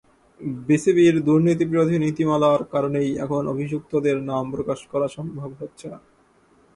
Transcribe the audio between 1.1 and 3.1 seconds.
দুর্নীতিবিরোধী নীতিমালার কারণেই